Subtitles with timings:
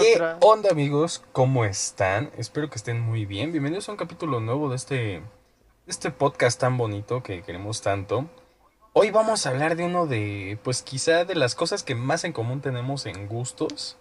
[0.00, 1.22] ¿Qué onda amigos?
[1.32, 2.30] ¿Cómo están?
[2.38, 3.52] Espero que estén muy bien.
[3.52, 5.20] Bienvenidos a un capítulo nuevo de este,
[5.86, 8.26] este podcast tan bonito que queremos tanto.
[8.94, 12.32] Hoy vamos a hablar de uno de, pues quizá de las cosas que más en
[12.32, 13.98] común tenemos en gustos.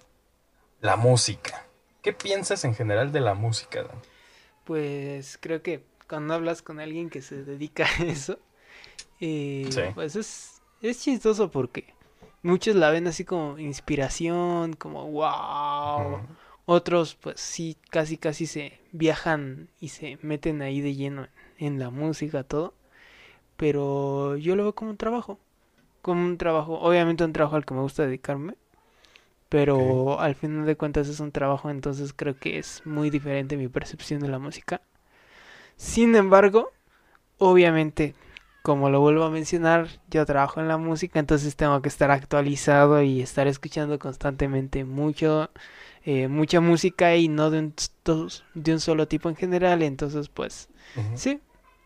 [0.79, 1.65] La música.
[2.01, 4.01] ¿Qué piensas en general de la música, Dan?
[4.63, 8.39] Pues creo que cuando hablas con alguien que se dedica a eso,
[9.19, 11.93] eh, pues es, es chistoso porque
[12.43, 16.21] muchos la ven así como inspiración, como wow.
[16.65, 21.27] Otros pues sí, casi casi se viajan y se meten ahí de lleno
[21.57, 22.73] en la música, todo.
[23.57, 25.39] Pero yo lo veo como un trabajo.
[26.01, 28.55] Como un trabajo, obviamente un trabajo al que me gusta dedicarme.
[29.49, 33.67] Pero al final de cuentas es un trabajo, entonces creo que es muy diferente mi
[33.67, 34.81] percepción de la música.
[35.75, 36.71] Sin embargo,
[37.39, 38.13] obviamente
[38.61, 43.01] como lo vuelvo a mencionar, yo trabajo en la música, entonces tengo que estar actualizado
[43.01, 45.49] y estar escuchando constantemente mucho,
[46.03, 47.73] eh, mucha música y no de un,
[48.53, 49.81] de un solo tipo en general.
[49.81, 50.69] Entonces, pues,
[51.15, 51.39] sí,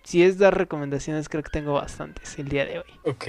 [0.04, 3.00] si es dar recomendaciones, creo que tengo bastantes el día de hoy.
[3.06, 3.24] Ok,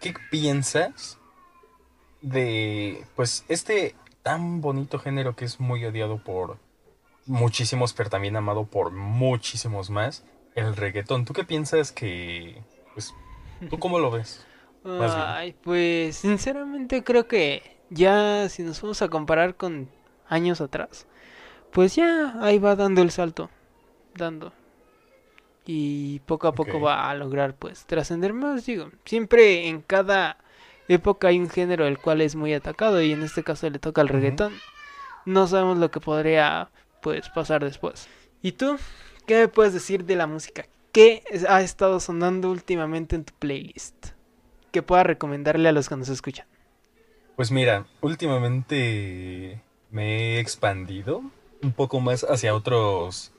[0.00, 1.18] ¿qué piensas
[2.20, 6.58] de, pues, este tan bonito género que es muy odiado por
[7.26, 10.24] muchísimos, pero también amado por muchísimos más?
[10.54, 11.24] El reggaetón.
[11.24, 12.62] ¿Tú qué piensas que...
[12.94, 13.14] Pues,
[13.68, 14.46] ¿tú cómo lo ves?
[14.84, 19.90] Ay, pues sinceramente creo que ya si nos vamos a comparar con
[20.28, 21.06] años atrás,
[21.70, 23.50] pues ya ahí va dando el salto,
[24.14, 24.52] dando.
[25.66, 28.90] Y poco a poco va a lograr pues trascender más, digo.
[29.04, 30.38] Siempre en cada
[30.88, 34.00] época hay un género el cual es muy atacado y en este caso le toca
[34.00, 34.54] el reggaetón.
[35.26, 36.70] No sabemos lo que podría
[37.02, 38.08] pues pasar después.
[38.42, 38.78] ¿Y tú?
[39.26, 40.66] ¿Qué me puedes decir de la música?
[40.92, 44.08] ¿Qué ha estado sonando últimamente en tu playlist?
[44.72, 46.46] Que pueda recomendarle a los que nos escuchan.
[47.36, 51.22] Pues mira, últimamente me he expandido
[51.62, 53.32] un poco más hacia otros,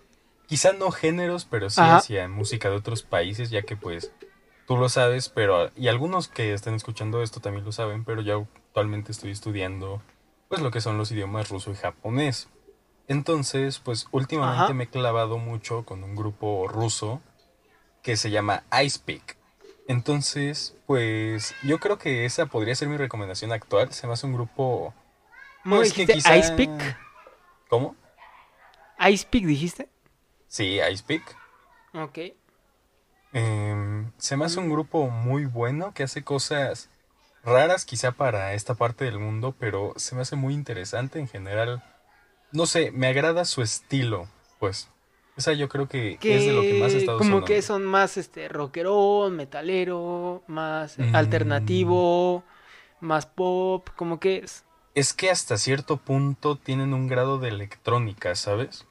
[0.48, 4.12] quizá no géneros, pero sí hacia música de otros países, ya que pues
[4.68, 8.48] tú lo sabes, pero y algunos que están escuchando esto también lo saben, pero yo
[8.68, 10.02] actualmente estoy estudiando
[10.48, 12.50] pues lo que son los idiomas ruso y japonés.
[13.08, 17.22] Entonces, pues últimamente me he clavado mucho con un grupo ruso
[18.02, 19.38] que se llama Icepeak.
[19.88, 23.92] Entonces, pues yo creo que esa podría ser mi recomendación actual.
[23.92, 24.94] Se me hace un grupo...
[25.64, 26.38] Pues, que quizá...
[26.38, 26.98] Icepeak?
[27.70, 27.96] ¿Cómo?
[29.00, 29.90] ¿Icepeak dijiste?
[30.48, 31.36] Sí, Icepeak.
[31.94, 32.20] Ok.
[33.34, 36.90] Em, se me hace un grupo muy bueno que hace cosas
[37.44, 41.84] raras quizá para esta parte del mundo, pero se me hace muy interesante en general
[42.52, 44.28] no sé, me agrada su estilo,
[44.60, 44.90] pues.
[45.38, 47.84] O sea, yo creo que, es de lo que más he estado Como que son
[47.84, 51.16] más este rockero, metalero, más mm.
[51.16, 52.44] alternativo,
[53.00, 54.66] más pop, como que es.
[54.94, 58.86] Es que hasta cierto punto tienen un grado de electrónica, ¿sabes?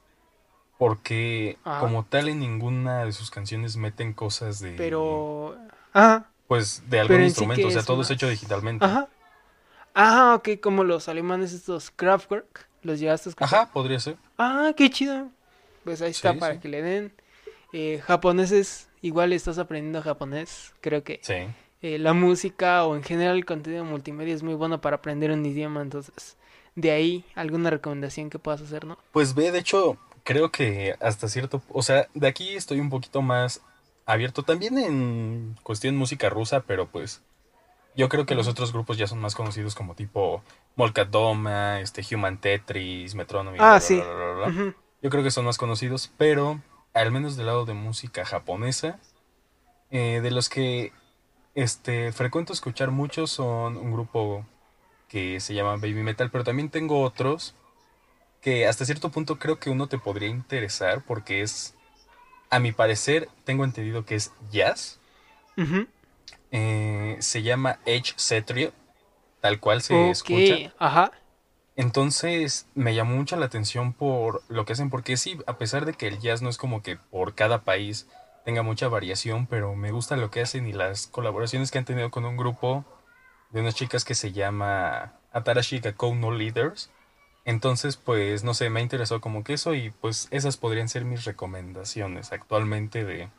[0.79, 4.71] Porque como tal en ninguna de sus canciones meten cosas de...
[4.71, 5.55] Pero...
[5.93, 6.25] Ajá.
[6.47, 8.83] Pues de algún instrumento, o sea, todo es hecho digitalmente.
[8.83, 9.07] Ajá.
[9.93, 12.67] Ah, ok, como los alemanes estos Kraftwerk.
[12.83, 13.43] ¿Los llegaste a?
[13.43, 14.17] Ajá, podría ser.
[14.37, 15.29] Ah, qué chido.
[15.83, 17.13] Pues ahí está para que le den.
[17.73, 20.73] Eh, japoneses, igual estás aprendiendo japonés.
[20.81, 21.47] Creo que sí.
[21.81, 25.45] Eh, la música o en general el contenido multimedia es muy bueno para aprender un
[25.45, 25.81] idioma.
[25.81, 26.37] Entonces,
[26.75, 28.97] de ahí, alguna recomendación que puedas hacer, ¿no?
[29.11, 31.61] Pues ve, de hecho, creo que hasta cierto.
[31.69, 33.61] O sea, de aquí estoy un poquito más
[34.05, 37.21] abierto también en cuestión música rusa, pero pues
[37.95, 40.43] yo creo que los otros grupos ya son más conocidos como tipo
[40.75, 43.57] Molkadoma, este Human Tetris, Metronomy.
[43.59, 44.01] Ah, sí.
[45.01, 46.61] Yo creo que son más conocidos, pero
[46.93, 48.99] al menos del lado de música japonesa,
[49.89, 50.93] eh, de los que
[51.55, 54.45] este frecuento escuchar mucho son un grupo
[55.09, 57.55] que se llama Baby Metal, pero también tengo otros
[58.41, 61.75] que hasta cierto punto creo que uno te podría interesar porque es,
[62.49, 64.99] a mi parecer, tengo entendido que es jazz.
[66.51, 68.73] Eh, se llama Edge Cetrio,
[69.39, 70.73] tal cual se escucha.
[70.77, 71.11] Ajá.
[71.75, 75.93] Entonces me llamó mucho la atención por lo que hacen, porque sí, a pesar de
[75.93, 78.07] que el jazz no es como que por cada país
[78.45, 82.11] tenga mucha variación, pero me gusta lo que hacen y las colaboraciones que han tenido
[82.11, 82.85] con un grupo
[83.51, 86.91] de unas chicas que se llama Atarashi Gakou No Leaders.
[87.45, 91.05] Entonces, pues, no sé, me ha interesado como que eso y pues esas podrían ser
[91.05, 93.29] mis recomendaciones actualmente de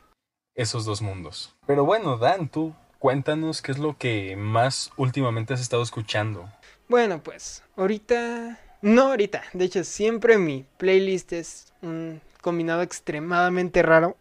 [0.55, 1.55] esos dos mundos.
[1.65, 6.49] Pero bueno, Dan, ¿tú cuéntanos qué es lo que más últimamente has estado escuchando.
[6.87, 14.15] Bueno, pues ahorita, no ahorita, de hecho siempre mi playlist es un combinado extremadamente raro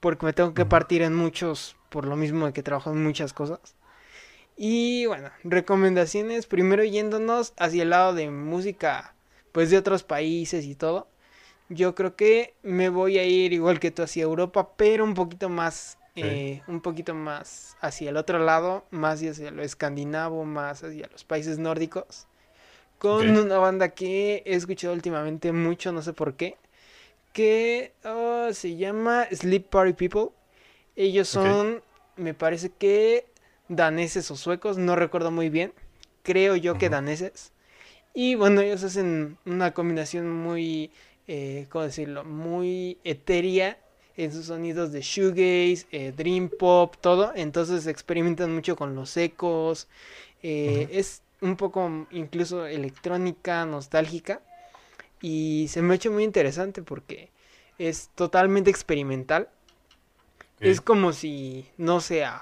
[0.00, 3.34] porque me tengo que partir en muchos por lo mismo de que trabajo en muchas
[3.34, 3.60] cosas.
[4.56, 9.14] Y bueno, recomendaciones, primero yéndonos hacia el lado de música
[9.52, 11.06] pues de otros países y todo.
[11.68, 15.50] Yo creo que me voy a ir igual que tú hacia Europa, pero un poquito
[15.50, 21.08] más, eh, un poquito más hacia el otro lado, más hacia lo escandinavo, más hacia
[21.08, 22.26] los países nórdicos.
[22.98, 26.56] Con una banda que he escuchado últimamente mucho, no sé por qué,
[27.32, 30.28] que oh, se llama Sleep Party People.
[30.94, 31.82] Ellos son,
[32.16, 33.26] me parece que
[33.68, 35.72] daneses o suecos, no recuerdo muy bien.
[36.22, 37.52] Creo yo que daneses.
[38.14, 40.92] Y bueno, ellos hacen una combinación muy,
[41.26, 42.24] eh, ¿cómo decirlo?
[42.24, 43.78] Muy etérea
[44.16, 47.32] en sus sonidos de shoegaze, eh, dream pop, todo.
[47.34, 49.88] Entonces experimentan mucho con los ecos.
[50.42, 54.40] Eh, es un poco incluso electrónica, nostálgica.
[55.20, 57.30] Y se me ha hecho muy interesante porque
[57.78, 59.48] es totalmente experimental.
[60.60, 62.40] Es como si, no sé, a,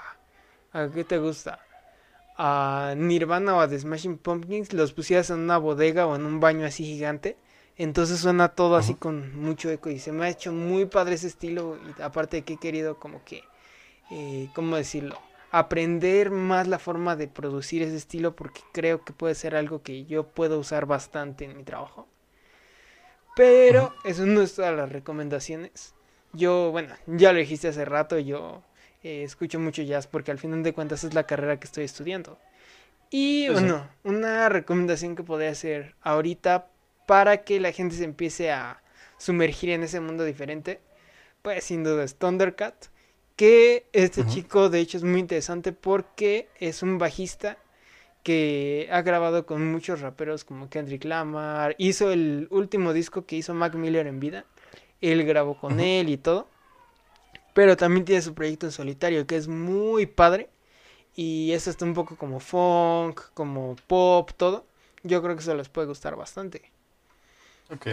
[0.93, 1.59] qué te gusta?
[2.37, 6.39] A Nirvana o a The Smashing Pumpkins los pusieras en una bodega o en un
[6.39, 7.35] baño así gigante.
[7.77, 11.27] Entonces suena todo así con mucho eco y se me ha hecho muy padre ese
[11.27, 11.77] estilo.
[11.77, 13.43] Y aparte de que he querido como que,
[14.11, 15.17] eh, ¿cómo decirlo?
[15.51, 20.05] Aprender más la forma de producir ese estilo porque creo que puede ser algo que
[20.05, 22.07] yo puedo usar bastante en mi trabajo.
[23.35, 25.93] Pero eso no es todas las recomendaciones.
[26.33, 28.61] Yo, bueno, ya lo dijiste hace rato, yo
[29.03, 32.37] eh, escucho mucho jazz porque al final de cuentas es la carrera que estoy estudiando.
[33.09, 36.67] Y bueno, una recomendación que podría hacer ahorita
[37.11, 38.81] para que la gente se empiece a
[39.17, 40.79] sumergir en ese mundo diferente,
[41.41, 42.85] pues sin duda es Thundercat.
[43.35, 47.57] Que este chico de hecho es muy interesante porque es un bajista
[48.23, 53.53] que ha grabado con muchos raperos como Kendrick Lamar, hizo el último disco que hizo
[53.53, 54.45] Mac Miller en vida,
[55.01, 56.47] él grabó con él y todo,
[57.53, 60.47] pero también tiene su proyecto en solitario que es muy padre
[61.13, 64.65] y eso está un poco como funk, como pop, todo,
[65.03, 66.71] yo creo que eso les puede gustar bastante.
[67.73, 67.87] Ok.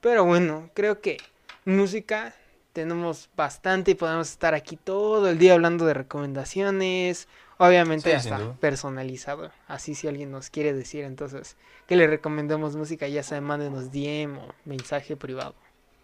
[0.00, 1.16] Pero bueno, creo que
[1.64, 2.34] música
[2.72, 7.28] tenemos bastante y podemos estar aquí todo el día hablando de recomendaciones,
[7.58, 9.52] Obviamente hasta personalizado.
[9.68, 11.56] Así si alguien nos quiere decir entonces
[11.86, 15.54] que le recomendemos música, ya sea mándenos DM o mensaje privado.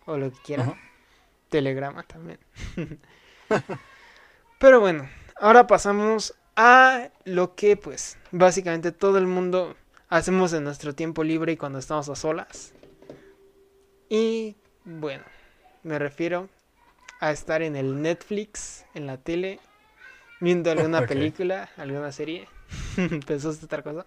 [0.06, 0.74] O lo que quieran.
[1.48, 2.38] Telegrama también.
[4.58, 5.08] Pero bueno,
[5.40, 9.76] ahora pasamos a lo que pues básicamente todo el mundo
[10.08, 12.72] hacemos en nuestro tiempo libre y cuando estamos a solas.
[14.12, 15.22] Y bueno,
[15.84, 16.48] me refiero
[17.20, 19.60] a estar en el Netflix, en la tele
[20.40, 22.48] viendo alguna película, alguna serie.
[23.26, 24.04] ¿Pensaste otra cosa?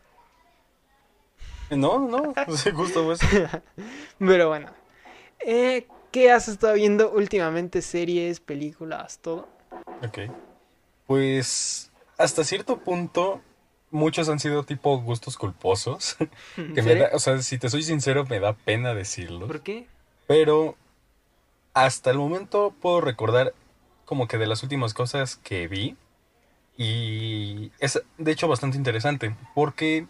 [1.70, 2.34] No, no,
[2.76, 3.26] justo eso.
[4.20, 4.72] Pero bueno,
[5.40, 7.82] eh, ¿qué has estado viendo últimamente?
[7.82, 9.48] Series, películas, todo.
[10.06, 10.20] Ok.
[11.08, 13.42] Pues hasta cierto punto,
[13.90, 16.18] muchos han sido tipo gustos culposos.
[16.76, 19.48] que me da, o sea, si te soy sincero, me da pena decirlo.
[19.48, 19.88] ¿Por qué?
[20.34, 20.76] Pero
[21.76, 23.54] hasta el momento puedo recordar
[24.04, 25.96] como que de las últimas cosas que vi
[26.76, 30.08] y es de hecho bastante interesante porque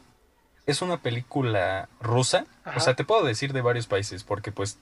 [0.65, 2.45] es una película rusa.
[2.73, 4.79] O sea, te puedo decir de varios países porque pues...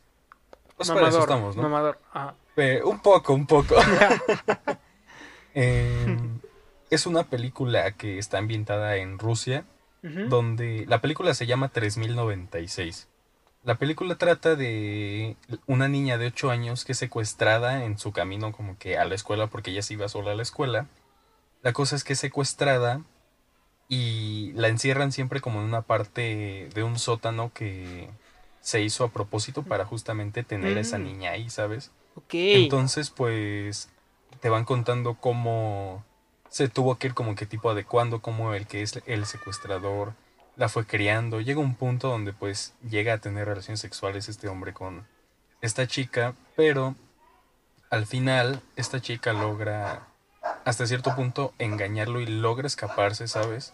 [0.77, 1.63] pues para eso estamos, ¿no?
[2.83, 3.73] un poco, un poco.
[5.55, 6.39] Em,
[6.91, 9.65] es una película que está ambientada en Rusia,
[10.03, 13.07] donde la película se llama 3096.
[13.63, 15.35] La película trata de
[15.67, 19.15] una niña de 8 años que es secuestrada en su camino como que a la
[19.15, 20.87] escuela porque ella se iba sola a la escuela
[21.61, 23.01] la cosa es que es secuestrada
[23.87, 28.09] y la encierran siempre como en una parte de un sótano que
[28.61, 31.03] se hizo a propósito para justamente tener a esa mm.
[31.03, 31.91] niña ahí, ¿sabes?
[32.15, 32.33] Ok.
[32.33, 33.89] Entonces, pues,
[34.39, 36.03] te van contando cómo
[36.49, 40.13] se tuvo que ir como qué tipo adecuando, cómo el que es el secuestrador
[40.61, 41.41] la fue criando.
[41.41, 45.07] Llega un punto donde pues llega a tener relaciones sexuales este hombre con
[45.59, 46.93] esta chica, pero
[47.89, 50.05] al final esta chica logra
[50.63, 53.73] hasta cierto punto engañarlo y logra escaparse, ¿sabes?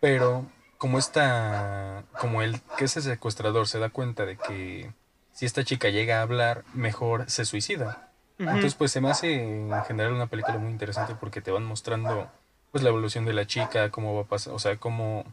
[0.00, 0.44] Pero
[0.76, 4.92] como esta, como el que ese secuestrador se da cuenta de que
[5.32, 8.10] si esta chica llega a hablar, mejor se suicida.
[8.38, 12.30] Entonces, pues se me hace en general una película muy interesante porque te van mostrando
[12.70, 15.24] pues la evolución de la chica, cómo va a pasar, o sea, cómo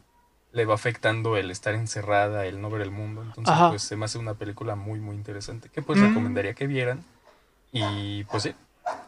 [0.56, 3.22] le va afectando el estar encerrada, el no ver el mundo.
[3.22, 6.08] Entonces, pues se me hace una película muy, muy interesante que pues mm.
[6.08, 7.04] recomendaría que vieran.
[7.72, 8.54] Y pues sí,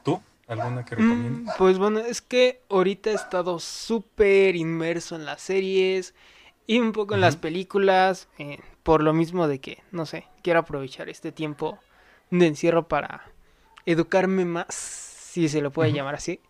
[0.05, 0.21] ¿tú?
[0.47, 0.97] ¿Alguna que?
[0.97, 6.15] Mm, pues bueno, es que ahorita he estado súper inmerso en las series
[6.67, 10.61] y un poco en las películas, eh, por lo mismo de que, no sé, quiero
[10.61, 11.79] aprovechar este tiempo
[12.31, 13.23] de encierro para
[13.87, 16.41] educarme más, si se lo puede llamar así.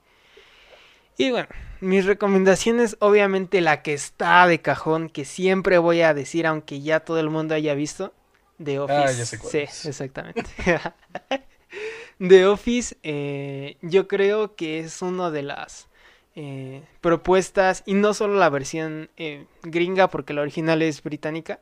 [1.19, 1.49] Y bueno,
[1.81, 7.01] mis recomendaciones, obviamente la que está de cajón, que siempre voy a decir, aunque ya
[7.01, 8.15] todo el mundo haya visto,
[8.63, 8.99] The Office.
[8.99, 10.45] Ah, ya sé cuál sí, exactamente.
[12.19, 15.89] The Office, eh, yo creo que es una de las
[16.37, 21.59] eh, propuestas, y no solo la versión eh, gringa, porque la original es británica,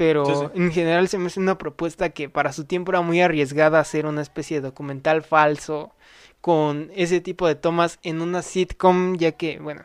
[0.00, 3.80] pero en general se me hace una propuesta que para su tiempo era muy arriesgada
[3.80, 5.92] hacer una especie de documental falso
[6.40, 9.84] con ese tipo de tomas en una sitcom, ya que, bueno,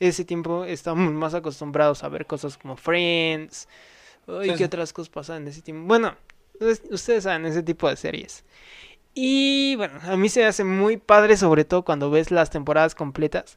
[0.00, 3.66] ese tiempo estábamos más acostumbrados a ver cosas como Friends,
[4.42, 5.86] y qué otras cosas pasan en ese tiempo.
[5.86, 6.14] Bueno,
[6.90, 8.44] ustedes saben ese tipo de series.
[9.14, 13.56] Y bueno, a mí se hace muy padre, sobre todo cuando ves las temporadas completas.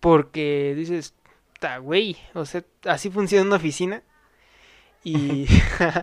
[0.00, 1.14] Porque dices,
[1.54, 4.02] está güey, o sea, así funciona una oficina.
[5.02, 5.46] Y,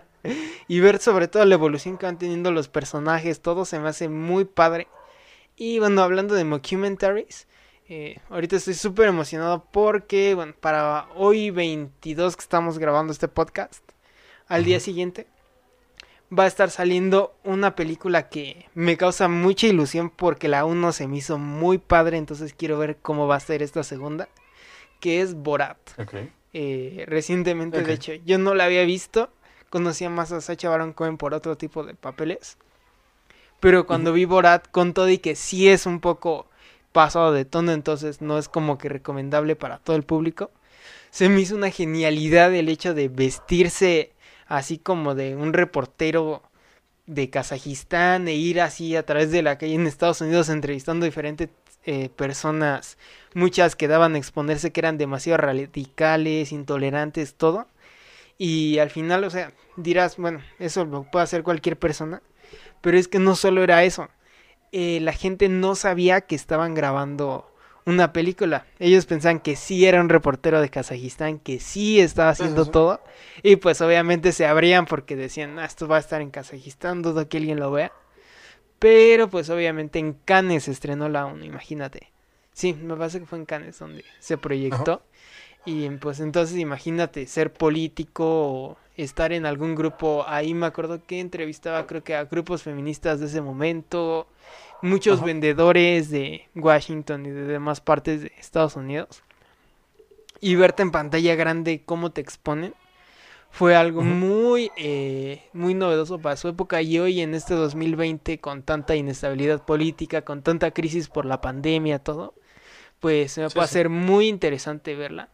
[0.67, 4.09] y ver sobre todo la evolución que van teniendo los personajes, todo se me hace
[4.09, 4.87] muy padre.
[5.55, 7.47] Y bueno, hablando de mockumentaries,
[7.89, 13.83] eh, ahorita estoy súper emocionado porque, bueno, para hoy 22 que estamos grabando este podcast,
[14.47, 15.27] al día siguiente
[16.37, 21.07] va a estar saliendo una película que me causa mucha ilusión porque la 1 se
[21.07, 24.27] me hizo muy padre, entonces quiero ver cómo va a ser esta segunda,
[24.99, 25.77] que es Borat.
[26.59, 29.29] Eh, recientemente, de hecho, yo no la había visto,
[29.69, 32.57] conocía más a Sacha Baron Cohen por otro tipo de papeles,
[33.59, 36.47] pero cuando vi Borat con todo y que sí es un poco
[36.93, 40.49] pasado de tono, entonces no es como que recomendable para todo el público,
[41.11, 44.13] se me hizo una genialidad el hecho de vestirse
[44.47, 46.41] así como de un reportero
[47.07, 51.49] de Kazajistán e ir así a través de la calle en Estados Unidos entrevistando diferentes
[51.85, 52.97] eh, personas,
[53.33, 57.67] muchas que daban a exponerse que eran demasiado radicales, intolerantes, todo.
[58.37, 62.21] Y al final, o sea, dirás, bueno, eso lo puede hacer cualquier persona,
[62.81, 64.09] pero es que no solo era eso.
[64.73, 67.49] Eh, la gente no sabía que estaban grabando
[67.87, 68.65] una película.
[68.79, 73.01] Ellos pensaban que sí era un reportero de Kazajistán, que sí estaba haciendo todo.
[73.43, 77.27] Y pues obviamente se abrían porque decían, ah, esto va a estar en Kazajistán, dudo
[77.29, 77.93] que alguien lo vea.
[78.77, 82.11] Pero pues obviamente en Cannes se estrenó la 1, imagínate.
[82.51, 85.01] Sí, me parece que fue en Cannes donde se proyectó.
[85.65, 90.25] Y pues entonces imagínate ser político o estar en algún grupo.
[90.27, 94.27] Ahí me acuerdo que entrevistaba creo que a grupos feministas de ese momento
[94.81, 99.23] muchos vendedores de Washington y de demás partes de Estados Unidos.
[100.39, 102.73] Y verte en pantalla grande cómo te exponen
[103.49, 108.61] fue algo muy, eh, muy novedoso para su época y hoy en este 2020 con
[108.61, 112.35] tanta inestabilidad política, con tanta crisis por la pandemia, todo,
[112.99, 115.29] pues me puede hacer muy interesante verla.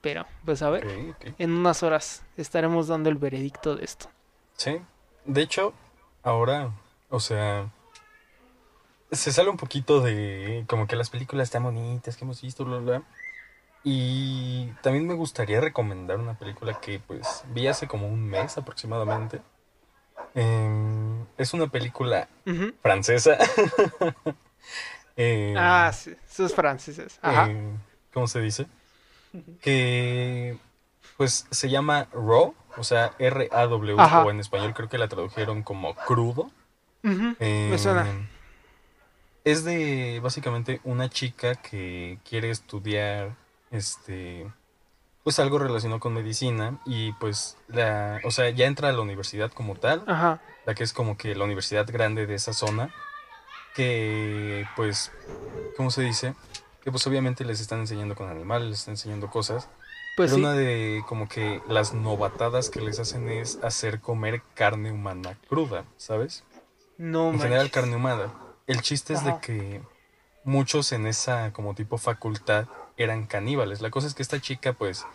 [0.00, 0.86] Pero, pues a ver,
[1.38, 4.08] en unas horas estaremos dando el veredicto de esto.
[4.56, 4.80] Sí,
[5.24, 5.74] de hecho,
[6.22, 6.72] ahora,
[7.08, 7.70] o sea,
[9.12, 12.78] se sale un poquito de como que las películas están bonitas que hemos visto, bla,
[12.78, 13.02] bla.
[13.84, 19.42] Y también me gustaría recomendar una película que pues vi hace como un mes aproximadamente.
[20.34, 22.28] Em, es una película
[22.80, 23.36] francesa.
[25.14, 27.18] Em, ah, sí, sus franceses.
[27.20, 27.50] Ajá.
[27.50, 27.76] Em,
[28.14, 28.66] ¿Cómo se dice?
[29.60, 30.56] Que
[31.18, 35.94] pues se llama Raw, o sea, R-A-W, o en español creo que la tradujeron como
[35.94, 36.50] crudo.
[37.02, 38.06] me suena
[39.44, 43.34] es de básicamente una chica que quiere estudiar
[43.70, 44.50] este
[45.24, 49.50] pues algo relacionado con medicina y pues la o sea ya entra a la universidad
[49.52, 50.40] como tal Ajá.
[50.66, 52.90] la que es como que la universidad grande de esa zona
[53.74, 55.12] que pues
[55.76, 56.34] cómo se dice
[56.82, 59.68] que pues obviamente les están enseñando con animales les están enseñando cosas
[60.16, 64.92] pues pero una de como que las novatadas que les hacen es hacer comer carne
[64.92, 66.44] humana cruda sabes
[66.98, 68.32] no en general carne humana
[68.72, 69.80] el chiste es de que
[70.44, 73.80] muchos en esa como tipo facultad eran caníbales.
[73.80, 75.06] La cosa es que esta chica, pues,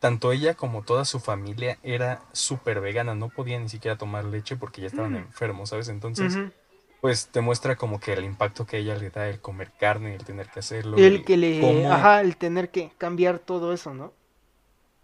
[0.00, 4.56] tanto ella como toda su familia era súper vegana, no podía ni siquiera tomar leche
[4.56, 5.16] porque ya estaban mm.
[5.16, 5.88] enfermos, ¿sabes?
[5.88, 6.36] Entonces,
[7.00, 10.24] pues te muestra como que el impacto que ella le da el comer carne, el
[10.24, 10.96] tener que hacerlo.
[10.96, 14.12] El que le, ajá, el tener que cambiar todo eso, ¿no?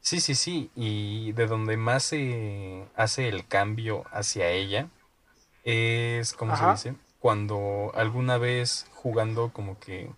[0.01, 4.89] Sí, sí, sí, y de donde más se hace el cambio hacia ella
[5.65, 7.06] es, ¿cómo se dice?
[7.27, 10.09] Cuando alguna vez jugando como que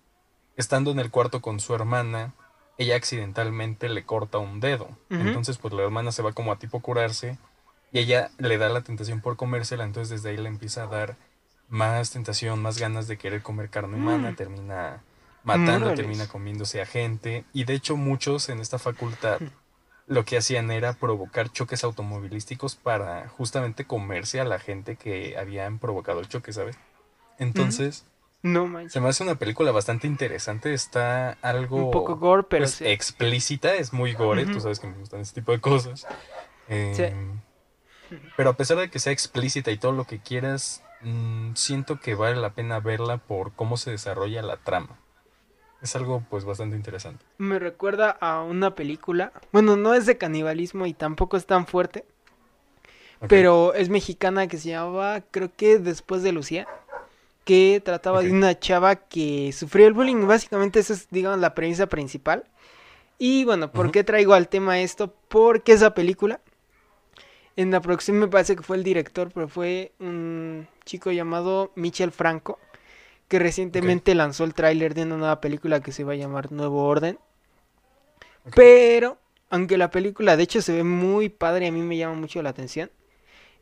[0.58, 2.34] estando en el cuarto con su hermana,
[2.76, 4.90] ella accidentalmente le corta un dedo.
[5.08, 7.38] Entonces pues la hermana se va como a tipo curarse
[7.92, 11.16] y ella le da la tentación por comérsela, entonces desde ahí le empieza a dar
[11.70, 14.36] más tentación, más ganas de querer comer carne humana, mm.
[14.36, 15.02] termina
[15.44, 19.40] matando, termina comiéndose a gente y de hecho muchos en esta facultad
[20.06, 25.78] lo que hacían era provocar choques automovilísticos para justamente comerse a la gente que habían
[25.78, 26.76] provocado el choque, ¿sabes?
[27.38, 28.04] Entonces,
[28.42, 30.72] no se me hace una película bastante interesante.
[30.72, 31.86] Está algo.
[31.86, 32.64] Un poco gore, pero.
[32.64, 34.46] Pues, explícita, es muy gore.
[34.46, 36.06] Tú sabes que me gustan ese tipo de cosas.
[36.68, 37.02] sí.
[37.02, 37.40] Em,
[38.36, 42.14] Pero a pesar de que sea explícita y todo lo que quieras, mm, siento que
[42.14, 44.98] vale la pena verla por cómo se desarrolla la trama.
[45.82, 47.24] Es algo pues bastante interesante.
[47.36, 52.04] Me recuerda a una película, bueno, no es de canibalismo y tampoco es tan fuerte,
[53.28, 56.66] pero es mexicana que se llamaba, creo que después de Lucía,
[57.48, 60.26] que trataba de una chava que sufrió el bullying.
[60.26, 62.44] Básicamente esa es, digamos, la premisa principal.
[63.16, 65.14] Y bueno, ¿por qué traigo al tema esto?
[65.28, 66.42] Porque esa película,
[67.56, 72.12] en la producción me parece que fue el director, pero fue un chico llamado Michel
[72.12, 72.58] Franco,
[73.28, 76.84] que recientemente lanzó el tráiler de una nueva película que se va a llamar Nuevo
[76.84, 77.18] Orden.
[78.54, 79.16] Pero,
[79.48, 82.50] aunque la película de hecho se ve muy padre, a mí me llama mucho la
[82.50, 82.90] atención.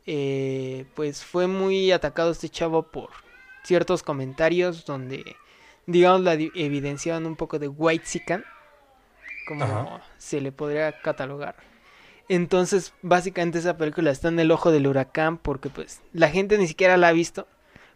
[0.05, 3.26] Eh, pues fue muy atacado este chavo por
[3.67, 5.35] ciertos comentarios donde,
[5.85, 8.45] digamos, la evidenciaban un poco de white sican,
[9.45, 11.55] como se le podría catalogar.
[12.29, 16.67] Entonces, básicamente esa película está en el ojo del huracán porque pues la gente ni
[16.67, 17.47] siquiera la ha visto,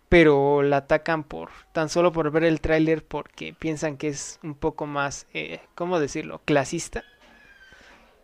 [0.09, 4.55] pero la atacan por tan solo por ver el tráiler porque piensan que es un
[4.55, 7.03] poco más, eh, ¿cómo decirlo?, clasista.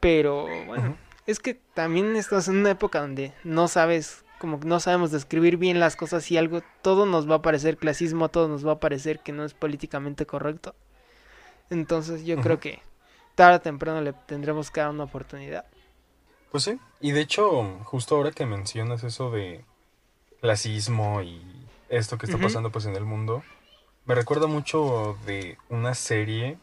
[0.02, 5.12] Pero bueno, es que también estás en una época donde no sabes, como no sabemos
[5.12, 8.74] describir bien las cosas y algo, todo nos va a parecer clasismo, todo nos va
[8.74, 10.76] a parecer que no es políticamente correcto.
[11.70, 12.82] Entonces yo creo que
[13.36, 15.66] tarde o temprano le tendremos que dar una oportunidad.
[16.52, 19.66] Pues sí, y de hecho, justo ahora que mencionas eso de
[20.42, 21.42] clasismo y
[21.90, 23.44] esto que está pasando pues en el mundo,
[24.06, 26.58] me recuerda mucho de una serie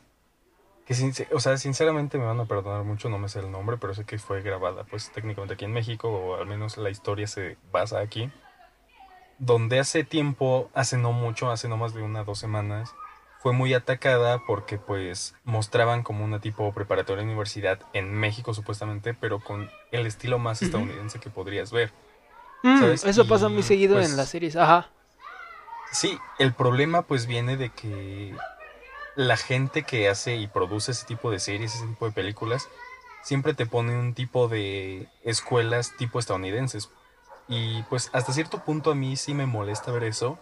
[0.87, 3.95] que o sea, sinceramente me van a perdonar mucho, no me sé el nombre, pero
[3.95, 7.57] sé que fue grabada pues técnicamente aquí en México, o al menos la historia se
[7.73, 8.31] basa aquí,
[9.39, 12.95] donde hace tiempo, hace no mucho, hace no más de una dos semanas,
[13.45, 19.41] fue muy atacada porque pues mostraban como una tipo preparatoria universidad en México supuestamente, pero
[19.41, 21.93] con el estilo más estadounidense que podrías ver.
[22.63, 24.89] Mm, eso pasa muy seguido en pues las series, ajá.
[25.93, 28.35] Sí, el problema pues viene de que
[29.17, 32.69] la gente que hace y produce ese tipo de series, ese tipo de películas,
[33.23, 36.91] siempre te pone un tipo de escuelas tipo estadounidenses.
[37.49, 40.39] Y pues hasta cierto punto a mí sí me molesta ver eso,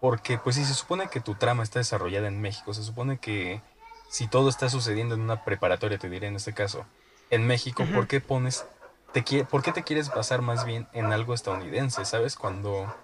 [0.00, 3.60] porque pues si se supone que tu trama está desarrollada en México, se supone que
[4.08, 6.84] si todo está sucediendo en una preparatoria, te diré en este caso,
[7.30, 8.66] en México, ¿por qué pones,
[9.12, 12.36] te, por qué te quieres basar más bien en algo estadounidense, sabes?
[12.36, 12.94] Cuando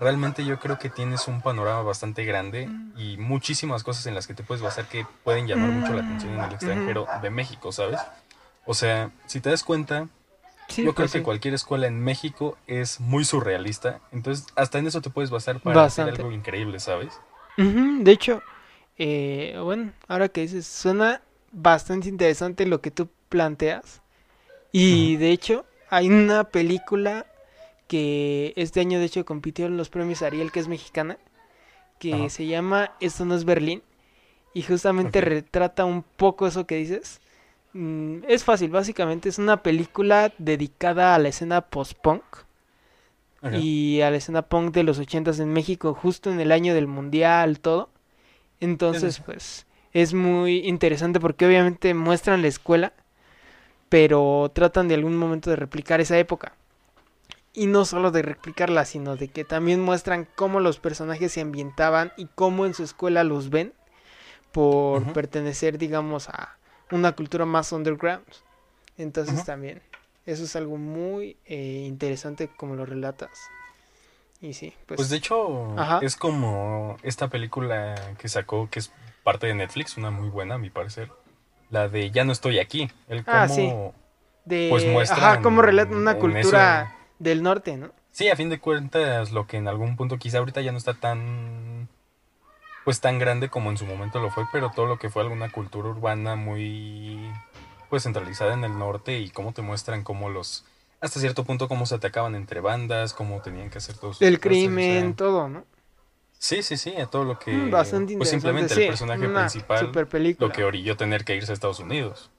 [0.00, 2.92] realmente yo creo que tienes un panorama bastante grande mm.
[2.98, 6.32] y muchísimas cosas en las que te puedes basar que pueden llamar mucho la atención
[6.32, 8.00] en el mm, extranjero de México, ¿sabes?
[8.64, 10.08] O sea, si te das cuenta,
[10.68, 15.00] yo creo pues que cualquier escuela en México es muy surrealista, entonces hasta en eso
[15.02, 17.12] te puedes basar para hacer algo increíble, ¿sabes?
[17.56, 18.42] De hecho,
[18.96, 21.20] eh, bueno, ahora que dices, suena
[21.52, 24.00] bastante interesante lo que tú planteas.
[24.72, 27.26] Y de hecho, hay una película
[27.90, 31.18] que este año de hecho compitió en los premios Ariel, que es mexicana,
[31.98, 33.82] que se llama Esto no es Berlín,
[34.54, 37.20] y justamente retrata un poco eso que dices.
[37.72, 42.22] Mm, es fácil, básicamente es una película dedicada a la escena post-punk
[43.54, 46.86] y a la escena punk de los ochentas en México, justo en el año del
[46.86, 47.90] mundial, todo.
[48.60, 52.92] Entonces, pues, es muy interesante porque obviamente muestran la escuela,
[53.88, 56.54] pero tratan de algún momento de replicar esa época
[57.52, 62.12] y no solo de replicarla, sino de que también muestran cómo los personajes se ambientaban
[62.16, 63.72] y cómo en su escuela los ven
[64.52, 66.56] por pertenecer, digamos, a
[66.90, 68.26] una cultura más underground.
[68.98, 69.80] Entonces también,
[70.26, 73.30] eso es algo muy eh, interesante como lo relatas.
[74.40, 74.98] Y sí, pues...
[74.98, 80.10] Pues de hecho, es como esta película que sacó, que es parte de Netflix, una
[80.10, 81.10] muy buena a mi parecer.
[81.68, 82.90] La de Ya no estoy aquí.
[83.08, 83.94] El ah, cómo,
[84.44, 87.92] De, pues muestra ajá, cómo relata una cultura del norte, ¿no?
[88.10, 90.94] Sí, a fin de cuentas, lo que en algún punto quizá ahorita ya no está
[90.94, 91.88] tan
[92.84, 95.52] pues tan grande como en su momento lo fue, pero todo lo que fue alguna
[95.52, 97.30] cultura urbana muy
[97.88, 100.64] pues centralizada en el norte y cómo te muestran cómo los
[101.00, 105.14] hasta cierto punto cómo se atacaban entre bandas, cómo tenían que hacer todos el crimen,
[105.14, 105.64] todo, ¿no?
[106.38, 109.92] Sí, sí, sí, a todo lo que mm, bastante pues simplemente el personaje principal
[110.38, 112.30] lo que orilló tener que irse a Estados Unidos.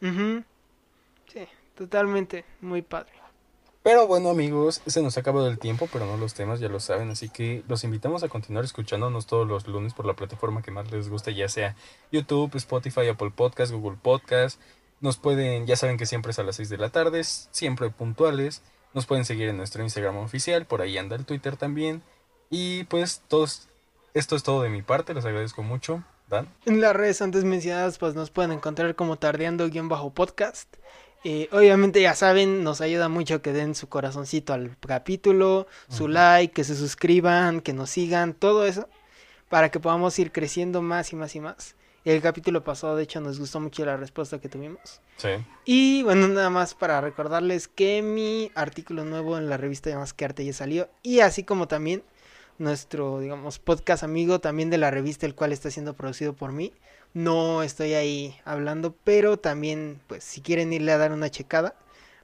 [0.00, 3.19] Sí, totalmente, muy padre.
[3.82, 6.80] Pero bueno amigos, se nos ha acabado el tiempo, pero no los temas, ya lo
[6.80, 10.70] saben, así que los invitamos a continuar escuchándonos todos los lunes por la plataforma que
[10.70, 11.76] más les guste, ya sea
[12.12, 14.60] YouTube, Spotify, Apple Podcast, Google Podcast.
[15.00, 18.60] Nos pueden, ya saben que siempre es a las 6 de la tarde, siempre puntuales.
[18.92, 22.02] Nos pueden seguir en nuestro Instagram oficial, por ahí anda el Twitter también.
[22.50, 23.68] Y pues todos,
[24.12, 26.04] esto es todo de mi parte, les agradezco mucho.
[26.28, 26.48] Dan.
[26.66, 30.68] En las redes antes mencionadas, pues nos pueden encontrar como tardeando-podcast
[31.22, 36.54] Eh, obviamente ya saben, nos ayuda mucho que den su corazoncito al capítulo, su like,
[36.54, 38.88] que se suscriban, que nos sigan, todo eso,
[39.48, 41.76] para que podamos ir creciendo más y más y más.
[42.06, 45.02] El capítulo pasado, de hecho, nos gustó mucho la respuesta que tuvimos.
[45.18, 45.28] Sí.
[45.66, 50.14] Y bueno, nada más para recordarles que mi artículo nuevo en la revista de Más
[50.14, 50.88] que Arte ya salió.
[51.02, 52.02] Y así como también
[52.56, 56.72] nuestro, digamos, podcast amigo también de la revista, el cual está siendo producido por mí.
[57.12, 61.74] No estoy ahí hablando, pero también, pues, si quieren irle a dar una checada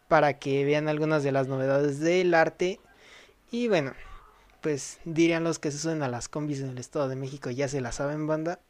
[0.09, 2.81] para que vean algunas de las novedades del arte.
[3.51, 3.95] Y bueno,
[4.61, 7.69] pues dirían los que se suben a las combis en el Estado de México, ya
[7.69, 8.61] se la saben, banda.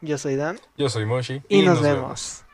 [0.00, 0.60] Yo soy Dan.
[0.76, 1.42] Yo soy Moshi.
[1.48, 2.44] Y, nos, vemos.